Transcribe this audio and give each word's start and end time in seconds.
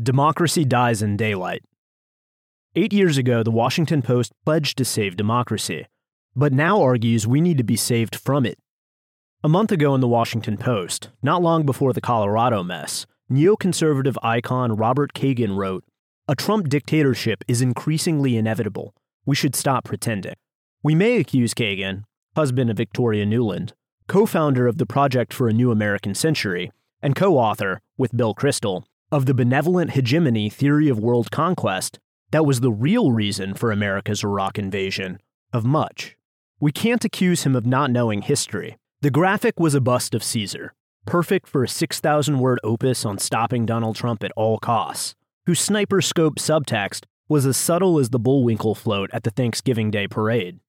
Democracy 0.00 0.64
dies 0.64 1.02
in 1.02 1.16
daylight. 1.16 1.64
Eight 2.76 2.92
years 2.92 3.18
ago, 3.18 3.42
the 3.42 3.50
Washington 3.50 4.00
Post 4.00 4.32
pledged 4.44 4.78
to 4.78 4.84
save 4.84 5.16
democracy, 5.16 5.86
but 6.36 6.52
now 6.52 6.80
argues 6.80 7.26
we 7.26 7.40
need 7.40 7.58
to 7.58 7.64
be 7.64 7.74
saved 7.74 8.14
from 8.14 8.46
it. 8.46 8.60
A 9.42 9.48
month 9.48 9.72
ago 9.72 9.96
in 9.96 10.00
the 10.00 10.06
Washington 10.06 10.56
Post, 10.56 11.08
not 11.20 11.42
long 11.42 11.66
before 11.66 11.92
the 11.92 12.00
Colorado 12.00 12.62
mess, 12.62 13.06
neoconservative 13.28 14.14
icon 14.22 14.76
Robert 14.76 15.14
Kagan 15.14 15.56
wrote 15.56 15.82
A 16.28 16.36
Trump 16.36 16.68
dictatorship 16.68 17.42
is 17.48 17.60
increasingly 17.60 18.36
inevitable. 18.36 18.94
We 19.26 19.34
should 19.34 19.56
stop 19.56 19.82
pretending. 19.82 20.34
We 20.80 20.94
may 20.94 21.16
accuse 21.16 21.54
Kagan, 21.54 22.04
husband 22.36 22.70
of 22.70 22.76
Victoria 22.76 23.26
Nuland, 23.26 23.72
co 24.06 24.26
founder 24.26 24.68
of 24.68 24.78
the 24.78 24.86
Project 24.86 25.32
for 25.34 25.48
a 25.48 25.52
New 25.52 25.72
American 25.72 26.14
Century, 26.14 26.70
and 27.02 27.16
co 27.16 27.36
author, 27.36 27.80
with 27.96 28.16
Bill 28.16 28.32
Kristol, 28.32 28.84
of 29.10 29.26
the 29.26 29.34
benevolent 29.34 29.92
hegemony 29.92 30.50
theory 30.50 30.88
of 30.88 30.98
world 30.98 31.30
conquest 31.30 31.98
that 32.30 32.44
was 32.44 32.60
the 32.60 32.72
real 32.72 33.10
reason 33.12 33.54
for 33.54 33.70
America's 33.72 34.22
Iraq 34.22 34.58
invasion, 34.58 35.18
of 35.52 35.64
much. 35.64 36.16
We 36.60 36.72
can't 36.72 37.04
accuse 37.04 37.44
him 37.44 37.56
of 37.56 37.64
not 37.64 37.90
knowing 37.90 38.22
history. 38.22 38.76
The 39.00 39.10
graphic 39.10 39.58
was 39.58 39.74
a 39.74 39.80
bust 39.80 40.14
of 40.14 40.22
Caesar, 40.22 40.74
perfect 41.06 41.48
for 41.48 41.62
a 41.62 41.68
6,000 41.68 42.38
word 42.38 42.60
opus 42.62 43.04
on 43.04 43.18
stopping 43.18 43.64
Donald 43.64 43.96
Trump 43.96 44.22
at 44.22 44.32
all 44.36 44.58
costs, 44.58 45.14
whose 45.46 45.60
sniper 45.60 46.02
scope 46.02 46.36
subtext 46.36 47.04
was 47.28 47.46
as 47.46 47.56
subtle 47.56 47.98
as 47.98 48.10
the 48.10 48.18
Bullwinkle 48.18 48.74
float 48.74 49.08
at 49.12 49.22
the 49.22 49.30
Thanksgiving 49.30 49.90
Day 49.90 50.06
parade. 50.06 50.60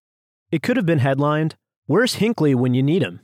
It 0.51 0.63
could 0.63 0.77
have 0.77 0.85
been 0.85 0.99
headlined, 0.99 1.55
Where's 1.89 2.15
Hinckley 2.15 2.53
when 2.53 2.75
you 2.75 2.83
need 2.83 3.01
him? 3.01 3.21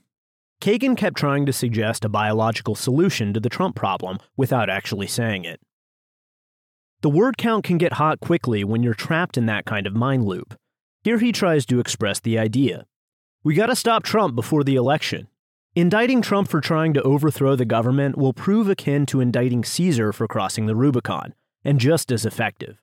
Kagan 0.62 0.98
kept 0.98 1.18
trying 1.18 1.45
to 1.45 1.54
suggest 1.54 2.05
a 2.05 2.09
biological 2.09 2.76
solution 2.76 3.34
to 3.34 3.40
the 3.40 3.50
Trump 3.50 3.76
problem 3.76 4.20
without 4.36 4.70
actually 4.70 5.08
saying 5.08 5.46
it. 5.46 5.59
The 7.02 7.09
word 7.09 7.38
count 7.38 7.63
can 7.63 7.77
get 7.77 7.94
hot 7.94 8.20
quickly 8.20 8.63
when 8.63 8.82
you're 8.82 8.94
trapped 8.94 9.38
in 9.38 9.46
that 9.46 9.66
kind 9.66 9.85
of 9.85 9.96
mind 9.96 10.26
loop. 10.26 10.57
Here 11.04 11.20
he 11.20 11.32
tries 11.32 11.66
to 11.68 11.79
express 11.79 12.20
the 12.20 12.40
idea. 12.40 12.88
We 13.44 13.54
gotta 13.54 13.76
stop 13.76 14.04
Trump 14.04 14.35
before 14.35 14.63
the 14.63 14.76
election. 14.76 15.27
Indicting 15.76 16.21
Trump 16.21 16.48
for 16.48 16.62
trying 16.62 16.94
to 16.94 17.04
overthrow 17.04 17.55
the 17.55 17.66
government 17.66 18.18
will 18.18 18.34
prove 18.34 18.70
akin 18.70 19.05
to 19.07 19.20
indicting 19.20 19.63
Caesar 19.63 20.13
for 20.13 20.27
crossing 20.27 20.66
the 20.66 20.76
Rubicon, 20.76 21.35
and 21.63 21.79
just 21.79 22.12
as 22.12 22.26
effective. 22.26 22.82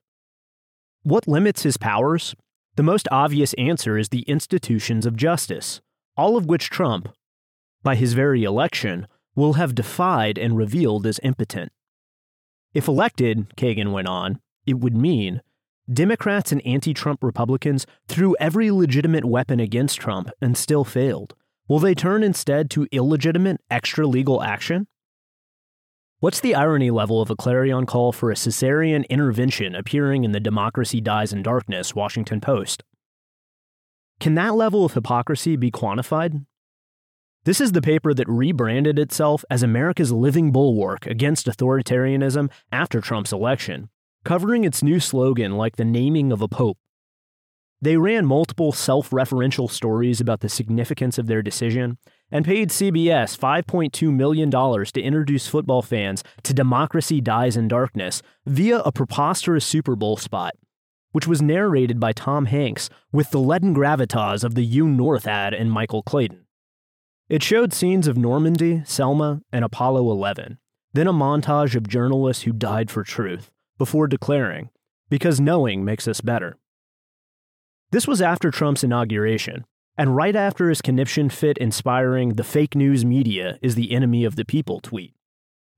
What 1.01 1.27
limits 1.27 1.63
his 1.63 1.75
powers? 1.75 2.33
The 2.75 2.83
most 2.83 3.07
obvious 3.11 3.53
answer 3.55 3.97
is 3.97 4.09
the 4.09 4.21
institutions 4.21 5.05
of 5.05 5.17
justice, 5.17 5.81
all 6.15 6.37
of 6.37 6.45
which 6.45 6.69
Trump, 6.69 7.09
by 7.83 7.95
his 7.95 8.13
very 8.13 8.43
election, 8.43 9.07
will 9.35 9.53
have 9.53 9.75
defied 9.75 10.37
and 10.37 10.57
revealed 10.57 11.05
as 11.05 11.19
impotent. 11.23 11.71
If 12.73 12.87
elected, 12.87 13.55
Kagan 13.55 13.91
went 13.91 14.07
on, 14.07 14.39
it 14.65 14.79
would 14.79 14.95
mean 14.95 15.41
Democrats 15.91 16.51
and 16.51 16.65
anti 16.65 16.93
Trump 16.93 17.23
Republicans 17.23 17.85
threw 18.07 18.35
every 18.39 18.71
legitimate 18.71 19.25
weapon 19.25 19.59
against 19.59 19.99
Trump 19.99 20.29
and 20.41 20.57
still 20.57 20.83
failed. 20.85 21.35
Will 21.67 21.79
they 21.79 21.93
turn 21.93 22.23
instead 22.23 22.69
to 22.71 22.87
illegitimate 22.91 23.59
extra 23.69 24.07
legal 24.07 24.41
action? 24.41 24.87
What's 26.19 26.39
the 26.39 26.55
irony 26.55 26.89
level 26.89 27.21
of 27.21 27.29
a 27.29 27.35
clarion 27.35 27.85
call 27.85 28.13
for 28.13 28.31
a 28.31 28.35
Caesarean 28.35 29.03
intervention 29.09 29.75
appearing 29.75 30.23
in 30.23 30.31
the 30.31 30.39
Democracy 30.39 31.01
Dies 31.01 31.33
in 31.33 31.43
Darkness 31.43 31.93
Washington 31.93 32.39
Post? 32.39 32.83
Can 34.21 34.35
that 34.35 34.55
level 34.55 34.85
of 34.85 34.93
hypocrisy 34.93 35.57
be 35.57 35.69
quantified? 35.69 36.45
This 37.45 37.59
is 37.59 37.73
the 37.73 37.81
paper 37.81 38.13
that 38.13 38.29
rebranded 38.29 38.97
itself 38.97 39.43
as 39.49 39.63
America's 39.63 40.13
living 40.13 40.53
bulwark 40.53 41.05
against 41.05 41.47
authoritarianism 41.47 42.49
after 42.71 43.01
Trump's 43.01 43.33
election, 43.33 43.89
covering 44.23 44.63
its 44.63 44.81
new 44.81 45.01
slogan 45.01 45.57
like 45.57 45.75
the 45.75 45.83
naming 45.83 46.31
of 46.31 46.41
a 46.41 46.47
pope. 46.47 46.77
They 47.81 47.97
ran 47.97 48.25
multiple 48.25 48.71
self 48.71 49.09
referential 49.09 49.69
stories 49.69 50.21
about 50.21 50.39
the 50.39 50.47
significance 50.47 51.17
of 51.17 51.27
their 51.27 51.41
decision 51.41 51.97
and 52.31 52.45
paid 52.45 52.69
CBS 52.69 53.37
$5.2 53.37 54.13
million 54.13 54.49
to 54.49 55.01
introduce 55.01 55.45
football 55.45 55.81
fans 55.81 56.23
to 56.43 56.53
Democracy 56.53 57.19
Dies 57.19 57.57
in 57.57 57.67
Darkness 57.67 58.21
via 58.45 58.79
a 58.79 58.93
preposterous 58.93 59.65
Super 59.65 59.97
Bowl 59.97 60.15
spot, 60.15 60.53
which 61.11 61.27
was 61.27 61.41
narrated 61.41 61.99
by 61.99 62.13
Tom 62.13 62.45
Hanks 62.45 62.89
with 63.11 63.31
the 63.31 63.39
leaden 63.39 63.75
gravitas 63.75 64.45
of 64.45 64.55
the 64.55 64.63
U 64.63 64.87
North 64.87 65.27
ad 65.27 65.53
and 65.53 65.69
Michael 65.69 66.03
Clayton. 66.03 66.42
It 67.29 67.41
showed 67.41 67.73
scenes 67.73 68.07
of 68.07 68.17
Normandy, 68.17 68.83
Selma, 68.85 69.41
and 69.51 69.63
Apollo 69.63 70.11
11, 70.11 70.57
then 70.91 71.07
a 71.07 71.13
montage 71.13 71.73
of 71.73 71.87
journalists 71.87 72.43
who 72.43 72.51
died 72.51 72.91
for 72.91 73.03
truth, 73.03 73.49
before 73.77 74.07
declaring, 74.07 74.69
because 75.09 75.39
knowing 75.39 75.85
makes 75.85 76.07
us 76.07 76.19
better. 76.19 76.57
This 77.91 78.07
was 78.07 78.21
after 78.21 78.51
Trump's 78.51 78.83
inauguration, 78.83 79.65
and 79.97 80.15
right 80.15 80.35
after 80.35 80.67
his 80.67 80.81
conniption 80.81 81.29
fit 81.29 81.57
inspiring 81.59 82.29
the 82.29 82.43
fake 82.43 82.75
news 82.75 83.05
media 83.05 83.57
is 83.61 83.75
the 83.75 83.93
enemy 83.93 84.25
of 84.25 84.35
the 84.35 84.45
people 84.45 84.81
tweet. 84.81 85.13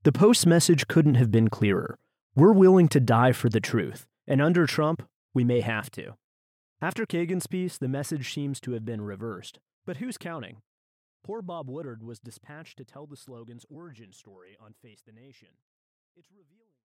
The 0.02 0.12
Post's 0.12 0.46
message 0.46 0.88
couldn't 0.88 1.14
have 1.14 1.30
been 1.30 1.48
clearer. 1.48 1.96
We're 2.34 2.52
willing 2.52 2.88
to 2.88 3.00
die 3.00 3.32
for 3.32 3.48
the 3.48 3.60
truth, 3.60 4.06
and 4.26 4.42
under 4.42 4.66
Trump, 4.66 5.06
we 5.32 5.44
may 5.44 5.60
have 5.60 5.90
to. 5.92 6.14
After 6.80 7.06
Kagan's 7.06 7.46
piece, 7.46 7.78
the 7.78 7.88
message 7.88 8.32
seems 8.34 8.60
to 8.60 8.72
have 8.72 8.84
been 8.84 9.00
reversed. 9.00 9.60
But 9.86 9.98
who's 9.98 10.18
counting? 10.18 10.58
Poor 11.26 11.42
Bob 11.42 11.68
Woodward 11.68 12.04
was 12.04 12.20
dispatched 12.20 12.78
to 12.78 12.84
tell 12.84 13.04
the 13.04 13.16
slogan's 13.16 13.66
origin 13.68 14.12
story 14.12 14.56
on 14.64 14.72
Face 14.80 15.02
the 15.04 15.10
Nation. 15.10 15.48
It's 16.14 16.30
revealed 16.30 16.70